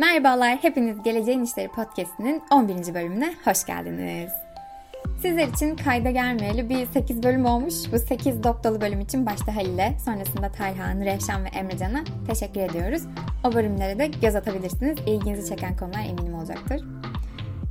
Merhabalar, 0.00 0.56
hepiniz 0.56 1.02
Geleceğin 1.02 1.42
İşleri 1.44 1.68
Podcast'inin 1.68 2.42
11. 2.50 2.94
bölümüne 2.94 3.34
hoş 3.44 3.64
geldiniz. 3.64 4.32
Sizler 5.22 5.48
için 5.48 5.76
kayda 5.76 6.10
gelmeyeli 6.10 6.68
bir 6.68 6.86
8 6.86 7.22
bölüm 7.22 7.44
olmuş. 7.44 7.74
Bu 7.92 7.98
8 7.98 8.44
doktalı 8.44 8.80
bölüm 8.80 9.00
için 9.00 9.26
başta 9.26 9.56
Halil'e, 9.56 9.98
sonrasında 10.04 10.52
Tayhan, 10.52 11.00
Revşan 11.00 11.44
ve 11.44 11.48
Emrecan'a 11.48 12.04
teşekkür 12.26 12.60
ediyoruz. 12.60 13.02
O 13.44 13.52
bölümlere 13.52 13.98
de 13.98 14.06
göz 14.06 14.34
atabilirsiniz. 14.34 14.98
İlginizi 15.06 15.48
çeken 15.48 15.76
konular 15.76 16.04
eminim 16.08 16.34
olacaktır. 16.34 16.84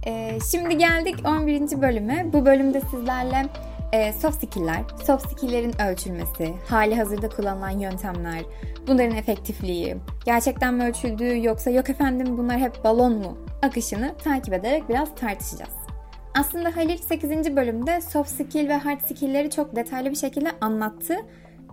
Ee, 0.06 0.40
şimdi 0.52 0.78
geldik 0.78 1.16
11. 1.26 1.82
bölüme. 1.82 2.26
Bu 2.34 2.46
bölümde 2.46 2.82
sizlerle 2.82 3.46
e, 3.94 4.14
soft 4.14 4.44
skill'ler, 4.44 4.84
soft 5.06 5.32
skill'lerin 5.32 5.82
ölçülmesi, 5.82 6.54
hali 6.68 6.96
hazırda 6.96 7.30
kullanılan 7.30 7.80
yöntemler, 7.80 8.44
bunların 8.88 9.16
efektifliği, 9.18 9.98
gerçekten 10.26 10.74
mi 10.74 10.84
ölçüldüğü 10.84 11.46
yoksa 11.46 11.70
yok 11.70 11.90
efendim 11.90 12.38
bunlar 12.38 12.60
hep 12.60 12.84
balon 12.84 13.14
mu 13.14 13.38
akışını 13.62 14.16
takip 14.24 14.54
ederek 14.54 14.90
biraz 14.90 15.16
tartışacağız. 15.16 15.74
Aslında 16.40 16.76
Halil 16.76 16.98
8. 16.98 17.56
bölümde 17.56 18.02
soft 18.02 18.30
skill 18.30 18.70
ve 18.70 18.74
hard 18.74 19.02
skill'leri 19.02 19.50
çok 19.50 19.76
detaylı 19.76 20.10
bir 20.10 20.16
şekilde 20.16 20.52
anlattı. 20.62 21.18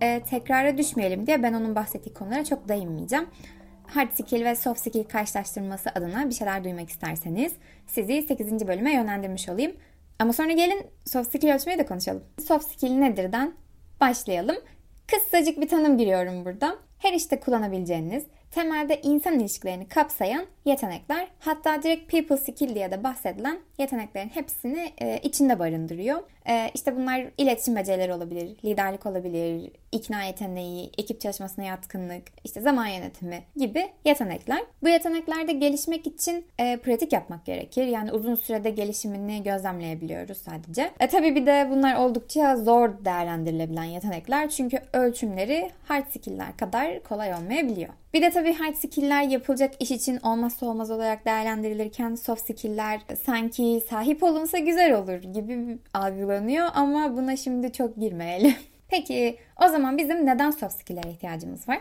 E, 0.01 0.19
tekrara 0.19 0.77
düşmeyelim 0.77 1.27
diye 1.27 1.43
ben 1.43 1.53
onun 1.53 1.75
bahsettiği 1.75 2.13
konulara 2.13 2.45
çok 2.45 2.69
değinmeyeceğim. 2.69 3.25
Hard 3.87 4.11
skill 4.11 4.45
ve 4.45 4.55
soft 4.55 4.79
skill 4.79 5.03
karşılaştırması 5.03 5.89
adına 5.89 6.29
bir 6.29 6.33
şeyler 6.33 6.63
duymak 6.63 6.89
isterseniz 6.89 7.53
sizi 7.87 8.21
8. 8.21 8.67
bölüme 8.67 8.93
yönlendirmiş 8.93 9.49
olayım. 9.49 9.71
Ama 10.19 10.33
sonra 10.33 10.51
gelin 10.51 10.87
soft 11.05 11.29
skill 11.29 11.53
ölçmeyi 11.53 11.79
de 11.79 11.85
konuşalım. 11.85 12.23
Soft 12.47 12.71
skill 12.71 12.91
nedirden 12.91 13.53
başlayalım. 14.01 14.57
Kısacık 15.07 15.61
bir 15.61 15.67
tanım 15.67 15.97
giriyorum 15.97 16.45
burada. 16.45 16.75
Her 16.99 17.13
işte 17.13 17.39
kullanabileceğiniz, 17.39 18.23
temelde 18.51 19.01
insan 19.01 19.39
ilişkilerini 19.39 19.87
kapsayan 19.87 20.45
yetenekler 20.65 21.27
hatta 21.39 21.83
direkt 21.83 22.11
people 22.11 22.37
skill 22.37 22.75
diye 22.75 22.91
de 22.91 23.03
bahsedilen 23.03 23.59
yeteneklerin 23.77 24.29
hepsini 24.29 24.93
e, 25.01 25.19
içinde 25.23 25.59
barındırıyor. 25.59 26.23
E, 26.49 26.71
işte 26.73 26.95
bunlar 26.95 27.25
iletişim 27.37 27.75
becerileri 27.75 28.13
olabilir, 28.13 28.57
liderlik 28.65 29.05
olabilir, 29.05 29.71
ikna 29.91 30.23
yeteneği, 30.23 30.91
ekip 30.97 31.21
çalışmasına 31.21 31.65
yatkınlık, 31.65 32.23
işte 32.43 32.61
zaman 32.61 32.87
yönetimi 32.87 33.43
gibi 33.55 33.87
yetenekler. 34.05 34.63
Bu 34.83 34.89
yeteneklerde 34.89 35.51
gelişmek 35.51 36.07
için 36.07 36.45
e, 36.59 36.77
pratik 36.77 37.13
yapmak 37.13 37.45
gerekir. 37.45 37.85
Yani 37.85 38.11
uzun 38.11 38.35
sürede 38.35 38.69
gelişimini 38.69 39.43
gözlemleyebiliyoruz 39.43 40.37
sadece. 40.37 40.91
E 40.99 41.07
tabii 41.07 41.35
bir 41.35 41.45
de 41.45 41.67
bunlar 41.71 41.95
oldukça 41.95 42.57
zor 42.57 43.05
değerlendirilebilen 43.05 43.83
yetenekler. 43.83 44.49
Çünkü 44.49 44.79
ölçümleri 44.93 45.71
hard 45.87 46.07
skill'ler 46.07 46.57
kadar 46.57 47.03
kolay 47.03 47.33
olmayabiliyor. 47.33 47.89
Bir 48.13 48.21
de 48.21 48.29
tabii 48.29 48.53
hard 48.53 48.73
skill'ler 48.75 49.23
yapılacak 49.23 49.73
iş 49.79 49.91
için 49.91 50.19
olmazsa 50.23 50.65
olmaz 50.65 50.91
olarak 50.91 51.25
değerlendirilirken 51.25 52.15
soft 52.15 52.41
skill'ler 52.41 53.01
sanki 53.23 53.81
sahip 53.89 54.23
olunsa 54.23 54.57
güzel 54.57 54.93
olur 54.93 55.21
gibi 55.23 55.77
algılanıyor 55.93 56.67
ama 56.73 57.17
buna 57.17 57.37
şimdi 57.37 57.71
çok 57.71 57.95
girmeyelim. 57.95 58.55
Peki 58.87 59.37
o 59.65 59.67
zaman 59.67 59.97
bizim 59.97 60.25
neden 60.25 60.51
soft 60.51 60.79
skill'lere 60.79 61.11
ihtiyacımız 61.11 61.69
var? 61.69 61.79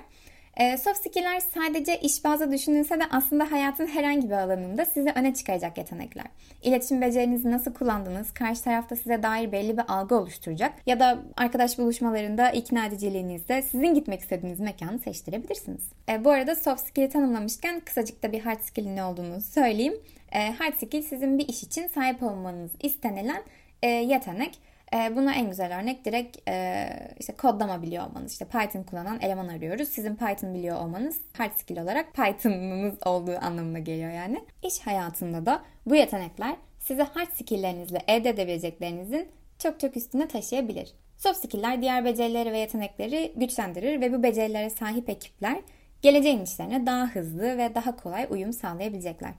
E, 0.56 0.76
soft 0.76 0.98
skill'ler 0.98 1.40
sadece 1.40 2.00
iş 2.00 2.24
bazı 2.24 2.52
düşünülse 2.52 3.00
de 3.00 3.04
aslında 3.10 3.52
hayatın 3.52 3.86
herhangi 3.86 4.28
bir 4.28 4.34
alanında 4.34 4.84
sizi 4.84 5.12
öne 5.14 5.34
çıkaracak 5.34 5.78
yetenekler. 5.78 6.24
İletişim 6.62 7.00
becerinizi 7.00 7.50
nasıl 7.50 7.74
kullandığınız 7.74 8.34
karşı 8.34 8.62
tarafta 8.62 8.96
size 8.96 9.22
dair 9.22 9.52
belli 9.52 9.76
bir 9.76 9.84
algı 9.88 10.14
oluşturacak 10.14 10.72
ya 10.86 11.00
da 11.00 11.18
arkadaş 11.36 11.78
buluşmalarında 11.78 12.50
ikna 12.50 12.86
ediciliğinizde 12.86 13.62
sizin 13.62 13.94
gitmek 13.94 14.20
istediğiniz 14.20 14.60
mekanı 14.60 14.98
seçtirebilirsiniz. 14.98 15.82
E, 16.08 16.24
bu 16.24 16.30
arada 16.30 16.54
soft 16.54 16.80
skill'i 16.80 17.08
tanımlamışken 17.08 17.80
kısacık 17.80 18.22
da 18.22 18.32
bir 18.32 18.40
hard 18.40 18.60
skill'in 18.60 18.96
ne 18.96 19.04
olduğunu 19.04 19.40
söyleyeyim. 19.40 19.94
E, 20.32 20.52
hard 20.52 20.74
skill 20.74 21.02
sizin 21.02 21.38
bir 21.38 21.48
iş 21.48 21.62
için 21.62 21.86
sahip 21.86 22.22
olmanız 22.22 22.70
istenilen 22.82 23.42
e, 23.82 23.88
yetenek. 23.88 24.58
E, 24.94 25.16
buna 25.16 25.34
en 25.34 25.48
güzel 25.48 25.80
örnek 25.80 26.04
direkt 26.04 26.48
e, 26.48 26.88
işte 27.18 27.32
kodlama 27.32 27.82
biliyor 27.82 28.06
olmanız. 28.06 28.32
İşte 28.32 28.44
Python 28.44 28.82
kullanan 28.82 29.20
eleman 29.20 29.48
arıyoruz. 29.48 29.88
Sizin 29.88 30.16
Python 30.16 30.54
biliyor 30.54 30.80
olmanız 30.80 31.20
hard 31.32 31.52
skill 31.52 31.82
olarak 31.82 32.14
Python'ınız 32.14 32.94
olduğu 33.06 33.38
anlamına 33.40 33.78
geliyor 33.78 34.10
yani. 34.10 34.44
İş 34.62 34.80
hayatında 34.80 35.46
da 35.46 35.62
bu 35.86 35.96
yetenekler 35.96 36.56
size 36.78 37.02
hard 37.02 37.30
skill'lerinizle 37.30 37.98
elde 38.08 38.28
edebileceklerinizin 38.28 39.28
çok 39.58 39.80
çok 39.80 39.96
üstüne 39.96 40.28
taşıyabilir. 40.28 40.92
Soft 41.16 41.38
skill'ler 41.38 41.82
diğer 41.82 42.04
becerileri 42.04 42.52
ve 42.52 42.58
yetenekleri 42.58 43.32
güçlendirir 43.36 44.00
ve 44.00 44.12
bu 44.12 44.22
becerilere 44.22 44.70
sahip 44.70 45.08
ekipler 45.08 45.56
geleceğin 46.02 46.44
işlerine 46.44 46.86
daha 46.86 47.06
hızlı 47.06 47.58
ve 47.58 47.74
daha 47.74 47.96
kolay 47.96 48.26
uyum 48.30 48.52
sağlayabilecekler. 48.52 49.30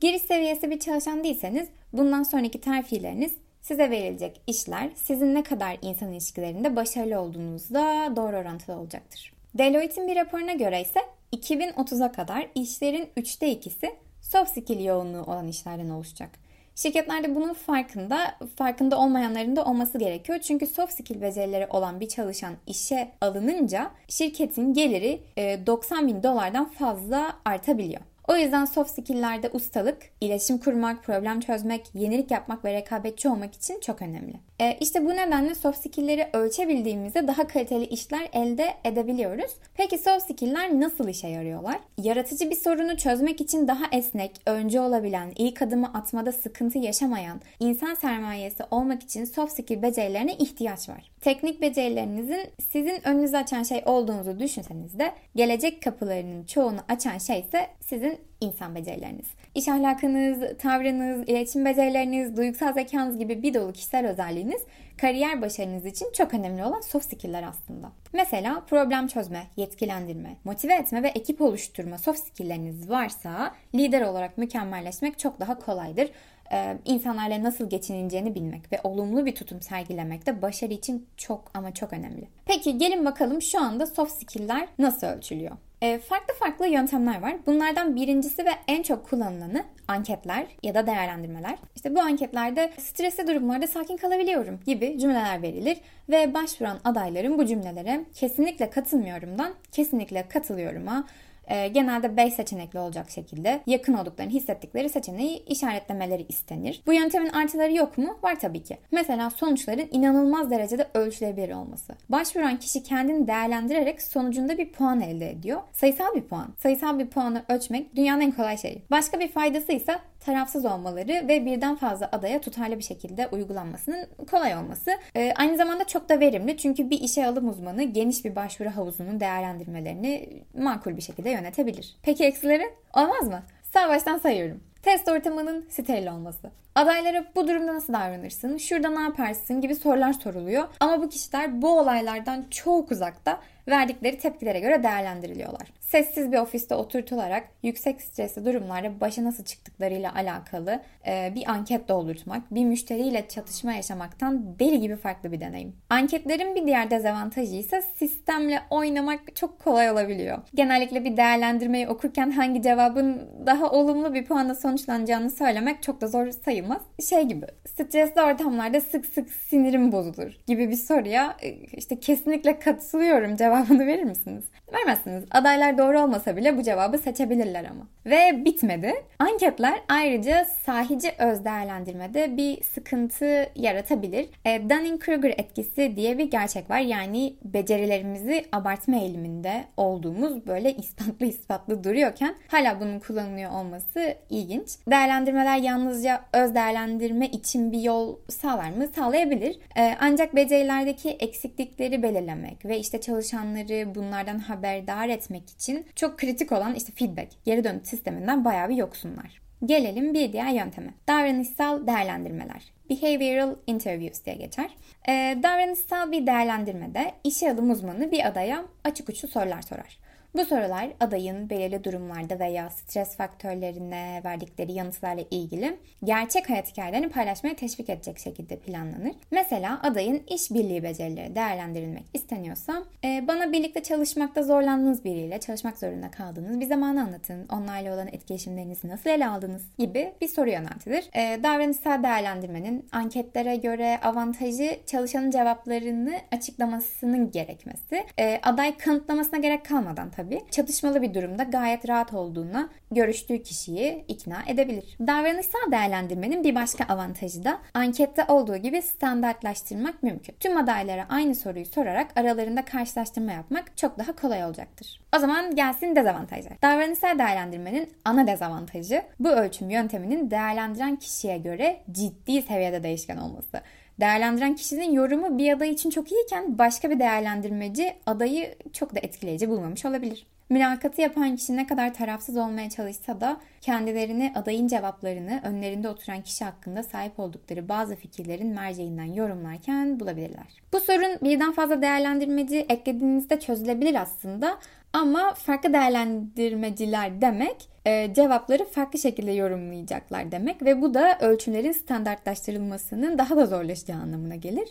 Giriş 0.00 0.22
seviyesi 0.22 0.70
bir 0.70 0.78
çalışan 0.78 1.24
değilseniz 1.24 1.68
bundan 1.92 2.22
sonraki 2.22 2.60
terfileriniz 2.60 3.34
size 3.68 3.90
verilecek 3.90 4.40
işler 4.46 4.90
sizin 4.94 5.34
ne 5.34 5.42
kadar 5.42 5.78
insan 5.82 6.12
ilişkilerinde 6.12 6.76
başarılı 6.76 7.20
olduğunuzla 7.20 8.12
doğru 8.16 8.36
orantılı 8.36 8.76
olacaktır. 8.76 9.32
Deloitte'in 9.54 10.08
bir 10.08 10.16
raporuna 10.16 10.52
göre 10.52 10.80
ise 10.80 11.00
2030'a 11.32 12.12
kadar 12.12 12.46
işlerin 12.54 13.08
3'te 13.16 13.52
2'si 13.52 13.90
soft 14.22 14.50
skill 14.50 14.84
yoğunluğu 14.84 15.22
olan 15.22 15.48
işlerden 15.48 15.90
oluşacak. 15.90 16.30
Şirketlerde 16.74 17.34
bunun 17.34 17.52
farkında, 17.52 18.34
farkında 18.56 18.98
olmayanların 18.98 19.56
da 19.56 19.64
olması 19.64 19.98
gerekiyor. 19.98 20.38
Çünkü 20.38 20.66
soft 20.66 20.92
skill 20.92 21.20
becerileri 21.20 21.66
olan 21.66 22.00
bir 22.00 22.08
çalışan 22.08 22.54
işe 22.66 23.08
alınınca 23.20 23.90
şirketin 24.08 24.74
geliri 24.74 25.20
90 25.66 26.08
bin 26.08 26.22
dolardan 26.22 26.64
fazla 26.64 27.36
artabiliyor. 27.44 28.00
O 28.28 28.36
yüzden 28.36 28.64
soft 28.64 28.90
skill'lerde 28.90 29.50
ustalık, 29.52 29.98
iletişim 30.20 30.58
kurmak, 30.58 31.04
problem 31.04 31.40
çözmek, 31.40 31.86
yenilik 31.94 32.30
yapmak 32.30 32.64
ve 32.64 32.72
rekabetçi 32.72 33.28
olmak 33.28 33.54
için 33.54 33.80
çok 33.80 34.02
önemli. 34.02 34.40
E, 34.60 34.76
işte 34.80 35.04
bu 35.04 35.10
nedenle 35.10 35.54
soft 35.54 35.78
skill'leri 35.78 36.28
ölçebildiğimizde 36.32 37.26
daha 37.26 37.46
kaliteli 37.46 37.84
işler 37.84 38.28
elde 38.32 38.74
edebiliyoruz. 38.84 39.50
Peki 39.74 39.98
soft 39.98 40.22
skill'ler 40.22 40.80
nasıl 40.80 41.08
işe 41.08 41.28
yarıyorlar? 41.28 41.78
Yaratıcı 41.98 42.50
bir 42.50 42.56
sorunu 42.56 42.96
çözmek 42.96 43.40
için 43.40 43.68
daha 43.68 43.84
esnek, 43.92 44.30
önce 44.46 44.80
olabilen, 44.80 45.32
ilk 45.36 45.62
adımı 45.62 45.86
atmada 45.86 46.32
sıkıntı 46.32 46.78
yaşamayan, 46.78 47.40
insan 47.60 47.94
sermayesi 47.94 48.62
olmak 48.70 49.02
için 49.02 49.24
soft 49.24 49.52
skill 49.52 49.82
becerilerine 49.82 50.34
ihtiyaç 50.34 50.88
var. 50.88 51.10
Teknik 51.20 51.60
becerilerinizin 51.60 52.50
sizin 52.72 53.08
önünüzü 53.08 53.36
açan 53.36 53.62
şey 53.62 53.82
olduğunuzu 53.86 54.38
düşünseniz 54.38 54.98
de 54.98 55.12
gelecek 55.34 55.82
kapılarının 55.82 56.44
çoğunu 56.44 56.80
açan 56.88 57.18
şey 57.18 57.40
ise 57.40 57.66
sizin 57.80 58.18
insan 58.40 58.74
becerileriniz. 58.74 59.26
İş 59.54 59.68
ahlakınız, 59.68 60.58
tavrınız, 60.58 61.28
iletişim 61.28 61.64
becerileriniz, 61.64 62.36
duygusal 62.36 62.72
zekanız 62.72 63.18
gibi 63.18 63.42
bir 63.42 63.54
dolu 63.54 63.72
kişisel 63.72 64.08
özelliğiniz 64.08 64.62
kariyer 65.00 65.42
başarınız 65.42 65.86
için 65.86 66.12
çok 66.12 66.34
önemli 66.34 66.64
olan 66.64 66.80
soft 66.80 67.06
skill'ler 67.12 67.42
aslında. 67.42 67.92
Mesela 68.12 68.62
problem 68.70 69.06
çözme, 69.06 69.42
yetkilendirme, 69.56 70.36
motive 70.44 70.74
etme 70.74 71.02
ve 71.02 71.08
ekip 71.08 71.40
oluşturma 71.40 71.98
soft 71.98 72.18
skill'leriniz 72.18 72.90
varsa 72.90 73.54
lider 73.74 74.02
olarak 74.02 74.38
mükemmelleşmek 74.38 75.18
çok 75.18 75.40
daha 75.40 75.58
kolaydır 75.58 76.10
e, 76.52 76.78
insanlarla 76.84 77.42
nasıl 77.42 77.70
geçineceğini 77.70 78.34
bilmek 78.34 78.72
ve 78.72 78.80
olumlu 78.84 79.26
bir 79.26 79.34
tutum 79.34 79.62
sergilemek 79.62 80.26
de 80.26 80.42
başarı 80.42 80.72
için 80.72 81.06
çok 81.16 81.50
ama 81.54 81.74
çok 81.74 81.92
önemli. 81.92 82.28
Peki 82.46 82.78
gelin 82.78 83.04
bakalım 83.04 83.42
şu 83.42 83.60
anda 83.60 83.86
soft 83.86 84.12
skill'ler 84.12 84.68
nasıl 84.78 85.06
ölçülüyor? 85.06 85.56
E, 85.86 85.98
farklı 85.98 86.34
farklı 86.34 86.66
yöntemler 86.66 87.22
var. 87.22 87.36
Bunlardan 87.46 87.96
birincisi 87.96 88.44
ve 88.44 88.50
en 88.68 88.82
çok 88.82 89.10
kullanılanı 89.10 89.64
anketler 89.88 90.46
ya 90.62 90.74
da 90.74 90.86
değerlendirmeler. 90.86 91.58
İşte 91.76 91.94
bu 91.94 92.00
anketlerde 92.00 92.72
stresli 92.78 93.26
durumlarda 93.26 93.66
sakin 93.66 93.96
kalabiliyorum 93.96 94.60
gibi 94.66 94.98
cümleler 94.98 95.42
verilir 95.42 95.78
ve 96.08 96.34
başvuran 96.34 96.78
adayların 96.84 97.38
bu 97.38 97.46
cümlelere 97.46 98.04
kesinlikle 98.14 98.70
katılmıyorumdan 98.70 99.52
kesinlikle 99.72 100.28
katılıyorum'a 100.28 101.04
e, 101.46 101.68
genelde 101.68 102.16
B 102.16 102.30
seçenekli 102.30 102.78
olacak 102.78 103.10
şekilde 103.10 103.60
yakın 103.66 103.94
olduklarını 103.94 104.32
hissettikleri 104.32 104.88
seçeneği 104.88 105.44
işaretlemeleri 105.44 106.26
istenir. 106.28 106.82
Bu 106.86 106.92
yöntemin 106.92 107.28
artıları 107.28 107.72
yok 107.72 107.98
mu? 107.98 108.18
Var 108.22 108.40
tabii 108.40 108.62
ki. 108.62 108.78
Mesela 108.92 109.30
sonuçların 109.30 109.88
inanılmaz 109.90 110.50
derecede 110.50 110.88
ölçülebilir 110.94 111.52
olması. 111.54 111.94
Başvuran 112.08 112.58
kişi 112.58 112.82
kendini 112.82 113.26
değerlendirerek 113.26 114.02
sonucunda 114.02 114.58
bir 114.58 114.72
puan 114.72 115.00
elde 115.00 115.30
ediyor. 115.30 115.60
Sayısal 115.72 116.14
bir 116.14 116.22
puan. 116.22 116.54
Sayısal 116.58 116.98
bir 116.98 117.06
puanı 117.06 117.44
ölçmek 117.48 117.96
dünyanın 117.96 118.20
en 118.20 118.32
kolay 118.32 118.58
şeyi. 118.58 118.82
Başka 118.90 119.20
bir 119.20 119.28
faydası 119.28 119.72
ise 119.72 119.98
tarafsız 120.26 120.64
olmaları 120.64 121.28
ve 121.28 121.46
birden 121.46 121.76
fazla 121.76 122.08
adaya 122.12 122.40
tutarlı 122.40 122.78
bir 122.78 122.84
şekilde 122.84 123.28
uygulanmasının 123.28 124.06
kolay 124.30 124.56
olması. 124.56 124.90
Ee, 125.16 125.32
aynı 125.36 125.56
zamanda 125.56 125.84
çok 125.84 126.08
da 126.08 126.20
verimli 126.20 126.56
çünkü 126.56 126.90
bir 126.90 127.00
işe 127.00 127.26
alım 127.26 127.48
uzmanı 127.48 127.82
geniş 127.82 128.24
bir 128.24 128.36
başvuru 128.36 128.70
havuzunun 128.70 129.20
değerlendirmelerini 129.20 130.42
makul 130.58 130.96
bir 130.96 131.02
şekilde 131.02 131.30
yönetebilir. 131.30 131.96
Peki 132.02 132.24
eksileri? 132.24 132.74
Olmaz 132.96 133.28
mı? 133.28 133.42
Sağ 133.62 133.88
baştan 133.88 134.18
sayıyorum. 134.18 134.60
Test 134.82 135.08
ortamının 135.08 135.66
steril 135.70 136.06
olması. 136.06 136.50
Adaylara 136.74 137.24
bu 137.36 137.48
durumda 137.48 137.74
nasıl 137.74 137.92
davranırsın, 137.92 138.56
şurada 138.56 138.90
ne 138.90 139.00
yaparsın 139.00 139.60
gibi 139.60 139.74
sorular 139.74 140.12
soruluyor. 140.12 140.68
Ama 140.80 141.02
bu 141.02 141.08
kişiler 141.08 141.62
bu 141.62 141.78
olaylardan 141.78 142.44
çok 142.50 142.92
uzakta 142.92 143.40
verdikleri 143.68 144.18
tepkilere 144.18 144.60
göre 144.60 144.82
değerlendiriliyorlar. 144.82 145.72
sessiz 145.80 146.32
bir 146.32 146.38
ofiste 146.38 146.74
oturtularak 146.74 147.48
yüksek 147.62 148.02
stresli 148.02 148.44
durumlarda 148.44 149.00
başa 149.00 149.24
nasıl 149.24 149.44
çıktıklarıyla 149.44 150.14
alakalı 150.14 150.82
e, 151.06 151.32
bir 151.34 151.50
anket 151.50 151.88
doldurtmak, 151.88 152.54
bir 152.54 152.64
müşteriyle 152.64 153.28
çatışma 153.28 153.72
yaşamaktan 153.72 154.58
deli 154.58 154.80
gibi 154.80 154.96
farklı 154.96 155.32
bir 155.32 155.40
deneyim. 155.40 155.76
Anketlerin 155.90 156.54
bir 156.54 156.66
diğer 156.66 156.90
dezavantajı 156.90 157.56
ise 157.56 157.82
sistemle 157.82 158.62
oynamak 158.70 159.36
çok 159.36 159.58
kolay 159.58 159.90
olabiliyor. 159.90 160.38
Genellikle 160.54 161.04
bir 161.04 161.16
değerlendirmeyi 161.16 161.88
okurken 161.88 162.30
hangi 162.30 162.62
cevabın 162.62 163.22
daha 163.46 163.70
olumlu 163.70 164.14
bir 164.14 164.24
puanla 164.24 164.54
sonuçlanacağını 164.54 165.30
söylemek 165.30 165.82
çok 165.82 166.00
da 166.00 166.06
zor 166.06 166.30
sayılmaz. 166.30 166.82
Şey 167.08 167.22
gibi, 167.22 167.46
stresli 167.66 168.22
ortamlarda 168.22 168.80
sık 168.80 169.06
sık 169.06 169.30
sinirim 169.30 169.92
bozulur 169.92 170.38
gibi 170.46 170.70
bir 170.70 170.76
soruya 170.76 171.36
e, 171.42 171.48
işte 171.50 172.00
kesinlikle 172.00 172.58
katılıyorum 172.58 173.38
cevabını 173.56 173.86
verir 173.86 174.04
misiniz? 174.04 174.44
Vermezsiniz. 174.72 175.24
Adaylar 175.30 175.78
doğru 175.78 176.00
olmasa 176.00 176.36
bile 176.36 176.56
bu 176.56 176.62
cevabı 176.62 176.98
seçebilirler 176.98 177.64
ama. 177.64 177.88
Ve 178.06 178.44
bitmedi. 178.44 178.94
Anketler 179.18 179.80
ayrıca 179.88 180.44
sahici 180.44 181.12
öz 181.18 181.44
değerlendirmede 181.44 182.36
bir 182.36 182.62
sıkıntı 182.62 183.46
yaratabilir. 183.56 184.28
E, 184.44 184.50
Dunning-Kruger 184.50 185.34
etkisi 185.40 185.96
diye 185.96 186.18
bir 186.18 186.30
gerçek 186.30 186.70
var. 186.70 186.78
Yani 186.78 187.34
becerilerimizi 187.44 188.44
abartma 188.52 188.96
eğiliminde 188.96 189.64
olduğumuz 189.76 190.46
böyle 190.46 190.74
ispatlı 190.74 191.26
ispatlı 191.26 191.84
duruyorken 191.84 192.34
hala 192.48 192.80
bunun 192.80 192.98
kullanılıyor 192.98 193.50
olması 193.50 194.14
ilginç. 194.30 194.68
Değerlendirmeler 194.90 195.58
yalnızca 195.58 196.20
öz 196.32 196.54
değerlendirme 196.54 197.26
için 197.26 197.72
bir 197.72 197.80
yol 197.80 198.16
sağlar 198.28 198.70
mı? 198.70 198.88
Sağlayabilir. 198.96 199.58
E, 199.76 199.96
ancak 200.00 200.36
becerilerdeki 200.36 201.10
eksiklikleri 201.10 202.02
belirlemek 202.02 202.64
ve 202.64 202.78
işte 202.78 203.00
çalışanları 203.00 203.94
bunlardan 203.94 204.38
haberdar 204.66 205.08
etmek 205.08 205.50
için 205.50 205.86
çok 205.96 206.18
kritik 206.18 206.52
olan 206.52 206.74
işte 206.74 206.92
feedback, 206.92 207.28
geri 207.44 207.64
dönüş 207.64 207.88
sisteminden 207.88 208.44
bayağı 208.44 208.68
bir 208.68 208.76
yoksunlar. 208.76 209.40
Gelelim 209.64 210.14
bir 210.14 210.32
diğer 210.32 210.50
yönteme. 210.50 210.94
Davranışsal 211.08 211.86
değerlendirmeler. 211.86 212.62
Behavioral 212.90 213.56
Interviews 213.66 214.24
diye 214.24 214.36
geçer. 214.36 214.70
Ee, 215.08 215.38
davranışsal 215.42 216.12
bir 216.12 216.26
değerlendirmede 216.26 217.12
işe 217.24 217.52
alım 217.52 217.70
uzmanı 217.70 218.12
bir 218.12 218.26
adaya 218.26 218.64
açık 218.84 219.08
uçlu 219.08 219.28
sorular 219.28 219.62
sorar. 219.62 219.98
Bu 220.34 220.44
sorular 220.44 220.88
adayın 221.00 221.50
belirli 221.50 221.84
durumlarda 221.84 222.38
veya 222.38 222.70
stres 222.70 223.16
faktörlerine 223.16 224.20
verdikleri 224.24 224.72
yanıtlarla 224.72 225.24
ilgili 225.30 225.78
gerçek 226.04 226.50
hayat 226.50 226.70
hikayelerini 226.72 227.08
paylaşmaya 227.08 227.56
teşvik 227.56 227.90
edecek 227.90 228.18
şekilde 228.18 228.56
planlanır. 228.56 229.12
Mesela 229.30 229.80
adayın 229.82 230.22
iş 230.28 230.50
birliği 230.50 230.82
becerileri 230.82 231.34
değerlendirilmek 231.34 232.04
isteniyorsa 232.14 232.82
e, 233.04 233.24
bana 233.28 233.52
birlikte 233.52 233.82
çalışmakta 233.82 234.42
zorlandığınız 234.42 235.04
biriyle 235.04 235.40
çalışmak 235.40 235.78
zorunda 235.78 236.10
kaldığınız 236.10 236.60
bir 236.60 236.66
zamanı 236.66 237.02
anlatın. 237.02 237.48
Onlarla 237.48 237.94
olan 237.94 238.08
etkileşimlerinizi 238.08 238.88
nasıl 238.88 239.10
ele 239.10 239.26
aldınız 239.26 239.62
gibi 239.78 240.12
bir 240.20 240.28
soru 240.28 240.50
yöneltilir. 240.50 241.04
E, 241.14 241.42
davranışsal 241.42 242.02
değerlendirmenin 242.02 242.88
anketlere 242.92 243.56
göre 243.56 243.98
avantajı 244.02 244.78
çalışanın 244.86 245.30
cevaplarını 245.30 246.14
açıklamasının 246.32 247.30
gerekmesi. 247.30 248.04
E, 248.18 248.40
aday 248.42 248.76
kanıtlamasına 248.76 249.38
gerek 249.38 249.64
kalmadan 249.64 250.10
tabii 250.10 250.25
tabii 250.26 250.50
çatışmalı 250.50 251.02
bir 251.02 251.14
durumda 251.14 251.42
gayet 251.42 251.88
rahat 251.88 252.14
olduğuna 252.14 252.68
görüştüğü 252.90 253.42
kişiyi 253.42 254.04
ikna 254.08 254.42
edebilir. 254.46 254.96
Davranışsal 255.00 255.70
değerlendirmenin 255.72 256.44
bir 256.44 256.54
başka 256.54 256.84
avantajı 256.84 257.44
da 257.44 257.58
ankette 257.74 258.24
olduğu 258.28 258.56
gibi 258.56 258.82
standartlaştırmak 258.82 260.02
mümkün. 260.02 260.34
Tüm 260.40 260.56
adaylara 260.56 261.06
aynı 261.08 261.34
soruyu 261.34 261.66
sorarak 261.66 262.06
aralarında 262.16 262.64
karşılaştırma 262.64 263.32
yapmak 263.32 263.76
çok 263.76 263.98
daha 263.98 264.16
kolay 264.16 264.44
olacaktır. 264.44 265.00
O 265.16 265.18
zaman 265.18 265.54
gelsin 265.54 265.96
dezavantajlar. 265.96 266.62
Davranışsal 266.62 267.18
değerlendirmenin 267.18 267.90
ana 268.04 268.26
dezavantajı 268.26 269.02
bu 269.20 269.28
ölçüm 269.28 269.70
yönteminin 269.70 270.30
değerlendiren 270.30 270.96
kişiye 270.96 271.38
göre 271.38 271.80
ciddi 271.92 272.42
seviyede 272.42 272.82
değişken 272.82 273.16
olması 273.16 273.60
değerlendiren 274.00 274.54
kişinin 274.54 274.92
yorumu 274.92 275.38
bir 275.38 275.52
aday 275.52 275.70
için 275.70 275.90
çok 275.90 276.12
iyiyken 276.12 276.58
başka 276.58 276.90
bir 276.90 276.98
değerlendirmeci 276.98 277.94
adayı 278.06 278.54
çok 278.72 278.94
da 278.94 278.98
etkileyici 279.00 279.48
bulmamış 279.48 279.84
olabilir. 279.84 280.26
Mülakatı 280.50 281.00
yapan 281.00 281.36
kişi 281.36 281.56
ne 281.56 281.66
kadar 281.66 281.94
tarafsız 281.94 282.36
olmaya 282.36 282.70
çalışsa 282.70 283.20
da 283.20 283.40
kendilerini 283.60 284.32
adayın 284.34 284.66
cevaplarını 284.66 285.40
önlerinde 285.44 285.88
oturan 285.88 286.22
kişi 286.22 286.44
hakkında 286.44 286.82
sahip 286.82 287.20
oldukları 287.20 287.68
bazı 287.68 287.96
fikirlerin 287.96 288.46
merceğinden 288.46 289.12
yorumlarken 289.12 290.00
bulabilirler. 290.00 290.62
Bu 290.72 290.80
sorun 290.80 291.18
birden 291.22 291.52
fazla 291.52 291.82
değerlendirmeci 291.82 292.66
eklediğinizde 292.68 293.40
çözülebilir 293.40 293.94
aslında 294.02 294.58
ama 294.92 295.34
farklı 295.34 295.72
değerlendirmeciler 295.72 297.20
demek 297.20 297.56
e, 297.86 298.14
cevapları 298.14 298.64
farklı 298.64 298.98
şekilde 298.98 299.32
yorumlayacaklar 299.32 300.32
demek 300.32 300.62
ve 300.62 300.82
bu 300.82 300.94
da 300.94 301.18
ölçümlerin 301.20 301.72
standartlaştırılmasının 301.72 303.18
daha 303.18 303.36
da 303.36 303.46
zorlaşacağı 303.46 304.00
anlamına 304.00 304.34
gelir. 304.34 304.68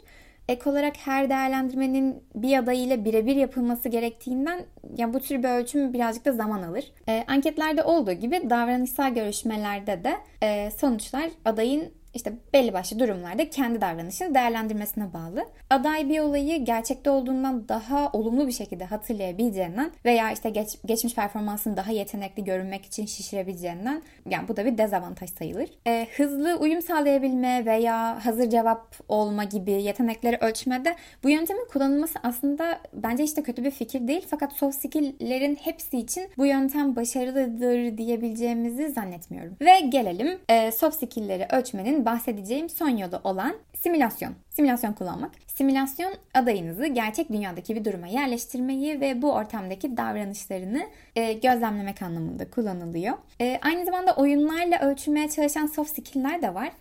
Ek 0.50 0.70
olarak 0.70 0.98
her 0.98 1.30
değerlendirmenin 1.30 2.24
bir 2.36 2.58
adayıyla 2.58 3.06
birebir 3.06 3.36
yapılması 3.36 3.90
gerektiğinden 3.90 4.60
yani 4.98 5.14
bu 5.14 5.20
tür 5.20 5.44
bir 5.44 5.50
ölçüm 5.50 5.94
birazcık 5.94 6.26
da 6.26 6.32
zaman 6.32 6.64
alır. 6.64 6.92
E, 7.10 7.24
anketlerde 7.28 7.84
olduğu 7.84 8.12
gibi 8.12 8.50
davranışsal 8.50 9.14
görüşmelerde 9.14 10.04
de 10.04 10.14
e, 10.44 10.72
sonuçlar 10.72 11.30
adayın 11.46 11.92
işte 12.16 12.34
belli 12.54 12.74
başlı 12.74 13.00
durumlarda 13.00 13.50
kendi 13.50 13.82
davranışını 13.82 14.36
değerlendirmesine 14.36 15.14
bağlı. 15.14 15.46
Aday 15.70 16.10
bir 16.10 16.20
olayı 16.20 16.66
gerçekte 16.66 17.10
olduğundan 17.10 17.70
daha 17.70 18.10
olumlu 18.14 18.48
bir 18.48 18.52
şekilde 18.52 18.86
hatırlayabileceğinden 18.86 19.92
veya 20.06 20.32
işte 20.32 20.50
geç, 20.50 20.78
geçmiş 20.86 21.16
performansını 21.16 21.78
daha 21.78 21.92
yetenekli 21.92 22.44
görünmek 22.44 22.86
için 22.86 23.06
şişirebileceğinden 23.06 24.02
yani 24.30 24.48
bu 24.48 24.58
da 24.58 24.66
bir 24.66 24.78
dezavantaj 24.78 25.30
sayılır. 25.30 25.70
Ee, 25.88 26.08
hızlı 26.18 26.56
uyum 26.56 26.82
sağlayabilme 26.82 27.66
veya 27.66 28.26
hazır 28.26 28.50
cevap 28.50 28.96
olma 29.10 29.44
gibi 29.44 29.72
yetenekleri 29.72 30.38
ölçmede 30.38 30.96
bu 31.24 31.30
yöntemin 31.30 31.68
kullanılması 31.74 32.20
aslında 32.24 32.80
bence 32.94 33.24
işte 33.24 33.44
kötü 33.44 33.64
bir 33.64 33.72
fikir 33.72 34.08
değil 34.08 34.26
fakat 34.30 34.54
soft 34.54 34.76
skill'lerin 34.76 35.56
hepsi 35.56 35.98
için 35.98 36.30
bu 36.38 36.46
yöntem 36.46 36.96
başarılıdır 36.96 37.98
diyebileceğimizi 37.98 38.90
zannetmiyorum. 38.90 39.56
Ve 39.62 39.80
gelelim 39.80 40.40
e, 40.50 40.72
soft 40.72 40.96
skill'leri 40.96 41.48
ölçmenin 41.52 42.05
bahsedeceğim 42.06 42.70
son 42.70 42.90
yolu 42.90 43.22
olan 43.24 43.56
simülasyon. 43.74 44.34
Simülasyon 44.50 44.94
kullanmak. 44.94 45.32
Simülasyon 45.48 46.14
adayınızı 46.34 46.88
gerçek 46.88 47.30
dünyadaki 47.30 47.76
bir 47.76 47.86
duruma 47.86 48.08
yerleştirmeyi 48.08 49.02
ve 49.02 49.22
bu 49.22 49.34
ortamdaki 49.34 49.98
davranışlarını 49.98 50.84
e, 51.16 51.34
gözlemlemek 51.34 52.02
anlamında 52.02 52.50
kullanılıyor. 52.50 53.18
E, 53.42 53.60
aynı 53.62 53.86
zamanda 53.86 54.16
oyunlarla 54.16 54.80
ölçülmeye 54.80 55.30
çalışan 55.30 55.66
soft 55.66 55.90
skill'ler 55.90 56.42
de 56.42 56.54
var. 56.54 56.72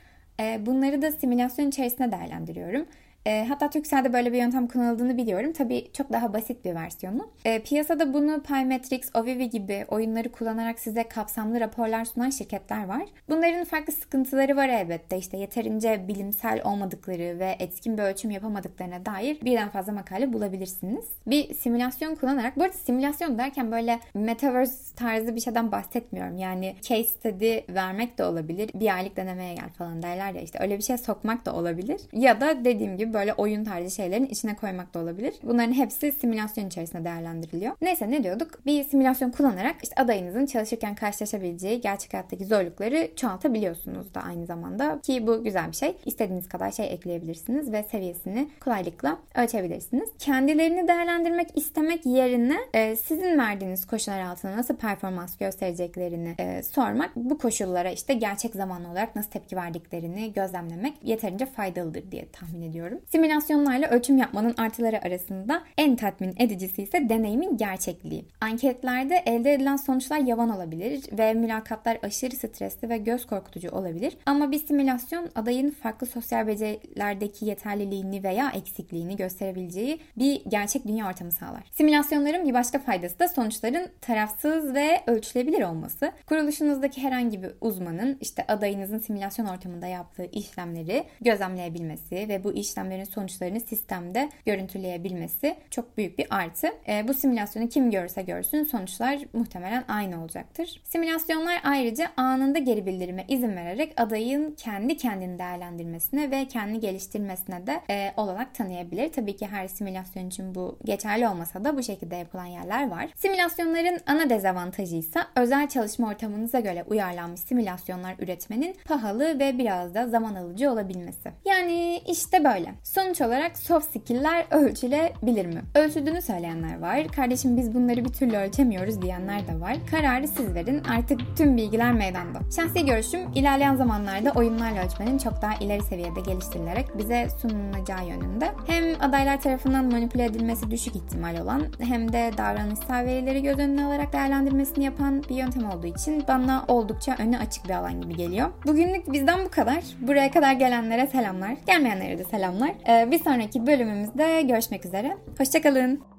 E, 0.41 0.67
bunları 0.67 1.03
da 1.03 1.13
simülasyon 1.13 1.69
içerisinde 1.69 2.13
değerlendiriyorum. 2.13 2.87
E, 3.27 3.45
hatta 3.49 3.71
Türkcell'de 3.71 4.13
böyle 4.13 4.33
bir 4.33 4.39
yöntem 4.39 4.69
kullanıldığını 4.69 5.17
biliyorum. 5.17 5.53
Tabii 5.53 5.87
çok 5.93 6.13
daha 6.13 6.33
basit 6.33 6.65
bir 6.65 6.75
versiyonu. 6.75 7.31
E, 7.45 7.59
piyasada 7.63 8.15
bunu 8.15 8.43
Pymetrics, 8.43 9.11
Ovivi 9.15 9.51
gibi 9.51 9.85
oyunları 9.89 10.33
kullanarak 10.33 10.79
size 10.79 11.09
kapsamlı 11.09 11.61
raporlar 11.61 12.05
sunan 12.05 12.31
şirketler 12.31 12.85
var. 12.85 13.03
Bunların 13.29 13.65
farklı 13.65 13.93
sıkıntıları 13.93 14.57
var 14.57 14.69
elbette. 14.69 15.19
İşte 15.19 15.37
yeterince 15.37 16.09
bilimsel 16.09 16.61
olmadıkları 16.65 17.39
ve 17.39 17.57
etkin 17.59 17.99
bir 17.99 18.03
ölçüm 18.03 18.31
yapamadıklarına 18.31 19.07
dair 19.07 19.41
birden 19.41 19.69
fazla 19.69 19.93
makale 19.93 20.33
bulabilirsiniz. 20.33 21.05
Bir 21.27 21.55
simülasyon 21.55 22.15
kullanarak, 22.15 22.57
bu 22.57 22.63
arada 22.63 22.73
simülasyon 22.73 23.39
derken 23.39 23.73
böyle 23.73 24.01
metaverse 24.15 24.97
tarzı 24.97 25.35
bir 25.35 25.41
şeyden 25.41 25.73
bahsetmiyorum. 25.73 26.37
Yani 26.37 26.75
case 26.83 27.05
study 27.05 27.59
vermek 27.69 28.19
de 28.19 28.25
olabilir. 28.25 28.71
Bir 28.75 28.95
aylık 28.95 29.17
denemeye 29.17 29.55
gel 29.55 29.69
falan 29.79 30.03
derler 30.03 30.33
ya 30.35 30.41
işte 30.41 30.59
öyle 30.63 30.79
bir 30.79 30.83
şey 30.83 30.99
sokmak 30.99 31.47
da 31.47 31.55
olabilir. 31.55 32.01
Ya 32.13 32.41
da 32.41 32.65
dediğim 32.65 32.97
gibi 32.97 33.14
böyle 33.15 33.35
oyun 33.35 33.65
tarzı 33.65 33.95
şeylerin 33.95 34.27
içine 34.27 34.57
koymak 34.57 34.95
da 34.95 34.99
olabilir. 34.99 35.35
Bunların 35.43 35.73
hepsi 35.73 36.13
simülasyon 36.13 36.67
içerisinde 36.67 37.05
değerlendiriliyor. 37.05 37.73
Neyse 37.83 38.11
ne 38.11 38.25
diyorduk? 38.25 38.67
Bir 38.67 38.85
simülasyon 38.85 39.31
kullanarak 39.31 39.77
işte 39.83 40.03
adayınızın 40.03 40.47
çalışırken 40.47 40.95
karşılaşabileceği 40.95 41.81
gerçek 41.81 42.13
hayattaki 42.13 42.45
zorlukları 42.45 43.09
çoğaltabiliyorsunuz 43.17 44.15
da 44.15 44.23
aynı 44.23 44.47
zamanda. 44.47 45.01
Ki 45.03 45.27
bu 45.27 45.45
güzel 45.45 45.69
bir 45.69 45.77
şey. 45.77 45.97
İstediğiniz 46.05 46.49
kadar 46.49 46.71
şey 46.71 46.87
ekleyebilirsiniz 46.95 47.73
ve 47.73 47.83
seviyesini 47.83 48.49
kolaylıkla 48.61 49.19
ölçebilirsiniz. 49.35 50.09
Kendilerini 50.19 50.89
değerlendirmek 50.89 51.59
istemek 51.59 52.07
yerine 52.07 52.57
e, 52.75 52.97
sizin 52.97 53.39
verdiğiniz 53.39 53.87
koşullar 53.87 54.21
altında 54.21 54.57
nasıl 54.57 54.77
performans 54.77 55.37
göstereceklerini 55.37 56.35
e, 56.39 56.63
sormak 56.63 57.17
bu 57.17 57.39
koşullara 57.39 57.91
işte 57.91 58.15
gerçek 58.15 58.55
zamanlı 58.55 58.89
olarak 58.89 59.17
nasıl 59.17 59.31
tepki 59.31 59.57
verdiklerini 59.57 60.33
gözlemlemek 60.33 60.95
yeterince 61.03 61.47
faydalıdır 61.47 62.11
diye 62.11 62.29
tahmin 62.33 62.63
ediyorum. 62.63 63.01
Simülasyonlarla 63.09 63.89
ölçüm 63.89 64.19
yapmanın 64.19 64.55
artıları 64.57 65.03
arasında 65.07 65.63
en 65.79 65.97
tatmin 65.97 66.35
edicisi 66.39 66.83
ise 66.83 67.09
deneyimin 67.09 67.57
gerçekliği. 67.57 68.25
Anketlerde 68.41 69.23
elde 69.27 69.53
edilen 69.53 69.77
sonuçlar 69.77 70.19
yavan 70.19 70.57
olabilir 70.57 71.05
ve 71.19 71.35
mülakatlar 71.35 71.99
aşırı 72.03 72.37
stresli 72.37 72.89
ve 72.89 72.99
göz 72.99 73.27
korkutucu 73.27 73.69
olabilir. 73.69 74.17
Ama 74.27 74.51
bir 74.51 74.59
simülasyon 74.59 75.29
adayın 75.35 75.71
farklı 75.71 76.07
sosyal 76.07 76.47
becerilerdeki 76.47 77.47
yeterliliğini 77.47 78.25
veya 78.25 78.51
eksikliğini 78.51 79.17
gösterebileceği 79.17 80.01
bir 80.17 80.43
gerçek 80.49 80.87
dünya 80.87 81.09
ortamı 81.09 81.33
sağlar. 81.33 81.63
Simülasyonların 81.73 82.49
bir 82.49 82.55
başka 82.55 82.79
faydası 82.79 83.19
da 83.19 83.29
sonuçların 83.29 83.89
tarafsız 84.01 84.75
ve 84.75 85.01
ölçülebilir 85.07 85.63
olması. 85.63 86.13
Kuruluşunuzdaki 86.27 87.03
herhangi 87.03 87.43
bir 87.43 87.51
uzmanın 87.61 88.19
işte 88.21 88.45
adayınızın 88.49 88.99
simülasyon 88.99 89.47
ortamında 89.47 89.87
yaptığı 89.87 90.25
işlemleri 90.25 91.05
gözlemleyebilmesi 91.21 92.17
ve 92.29 92.45
bu 92.45 92.53
işlemlerin 92.95 93.05
sonuçlarını 93.05 93.61
sistemde 93.61 94.29
görüntüleyebilmesi 94.47 95.57
çok 95.71 95.97
büyük 95.97 96.19
bir 96.19 96.27
artı. 96.31 96.69
E, 96.89 97.09
bu 97.09 97.15
simülasyonu 97.15 97.69
kim 97.69 97.91
görürse 97.91 98.23
görsün 98.23 98.65
sonuçlar 98.65 99.19
muhtemelen 99.33 99.85
aynı 99.89 100.23
olacaktır. 100.23 100.81
Simülasyonlar 100.85 101.61
ayrıca 101.65 102.11
anında 102.17 102.59
geri 102.59 102.87
bildirime 102.87 103.25
izin 103.29 103.57
vererek 103.57 103.93
adayın 103.97 104.55
kendi 104.55 104.97
kendini 104.97 105.39
değerlendirmesine 105.39 106.31
ve 106.31 106.49
kendi 106.49 106.81
geliştirmesine 106.81 107.67
de 107.67 107.81
e, 107.91 108.13
olanak 108.17 108.55
tanıyabilir. 108.55 109.13
Tabii 109.13 109.37
ki 109.37 109.47
her 109.47 109.69
simülasyon 109.69 110.27
için 110.27 110.55
bu 110.55 110.79
geçerli 110.85 111.29
olmasa 111.29 111.65
da 111.65 111.77
bu 111.77 111.83
şekilde 111.83 112.17
yapılan 112.17 112.45
yerler 112.47 112.91
var. 112.91 113.09
Simülasyonların 113.17 114.01
ana 114.07 114.31
dezavantajı 114.31 114.97
ise 114.97 115.21
özel 115.37 115.69
çalışma 115.69 116.09
ortamınıza 116.09 116.61
göre 116.61 116.85
uyarlanmış 116.89 117.41
simülasyonlar 117.41 118.15
üretmenin 118.19 118.77
pahalı 118.85 119.39
ve 119.39 119.59
biraz 119.59 119.95
da 119.95 120.09
zaman 120.09 120.35
alıcı 120.35 120.71
olabilmesi. 120.71 121.31
Yani 121.45 122.01
işte 122.09 122.45
böyle. 122.45 122.75
Sonuç 122.85 123.21
olarak 123.21 123.59
soft 123.59 123.87
skill'ler 123.91 124.45
ölçülebilir 124.51 125.47
mi? 125.47 125.63
Ölçüldüğünü 125.75 126.23
söyleyenler 126.23 126.81
var. 126.81 127.09
Kardeşim 127.09 127.57
biz 127.57 127.75
bunları 127.75 128.05
bir 128.05 128.13
türlü 128.13 128.37
ölçemiyoruz 128.37 129.03
diyenler 129.03 129.49
de 129.49 129.61
var. 129.61 129.77
Kararı 129.91 130.29
siz 130.29 130.55
verin. 130.55 130.83
Artık 130.85 131.21
tüm 131.37 131.57
bilgiler 131.57 131.93
meydanda. 131.93 132.39
Şahsi 132.57 132.87
görüşüm 132.87 133.21
ilerleyen 133.35 133.77
zamanlarda 133.77 134.31
oyunlarla 134.31 134.85
ölçmenin 134.85 135.19
çok 135.19 135.43
daha 135.43 135.55
ileri 135.55 135.83
seviyede 135.83 136.21
geliştirilerek 136.21 136.99
bize 136.99 137.29
sunulacağı 137.43 138.07
yönünde. 138.09 138.51
Hem 138.67 138.85
adaylar 139.01 139.41
tarafından 139.41 139.85
manipüle 139.85 140.25
edilmesi 140.25 140.71
düşük 140.71 140.97
ihtimal 140.97 141.41
olan 141.41 141.63
hem 141.81 142.13
de 142.13 142.31
davranışsal 142.39 143.07
verileri 143.07 143.43
göz 143.43 143.59
önüne 143.59 143.85
alarak 143.85 144.13
değerlendirmesini 144.13 144.85
yapan 144.85 145.23
bir 145.31 145.35
yöntem 145.35 145.71
olduğu 145.71 145.87
için 145.87 146.25
bana 146.29 146.65
oldukça 146.69 147.17
önü 147.19 147.39
açık 147.39 147.65
bir 147.65 147.75
alan 147.75 148.01
gibi 148.01 148.17
geliyor. 148.17 148.51
Bugünlük 148.67 149.13
bizden 149.13 149.45
bu 149.45 149.49
kadar. 149.51 149.85
Buraya 150.01 150.31
kadar 150.31 150.53
gelenlere 150.53 151.07
selamlar. 151.07 151.57
Gelmeyenlere 151.67 152.19
de 152.19 152.25
selamlar. 152.25 152.74
Ee, 152.89 153.11
bir 153.11 153.19
sonraki 153.19 153.67
bölümümüzde 153.67 154.43
görüşmek 154.43 154.87
üzere. 154.87 155.17
Hoşçakalın. 155.39 156.14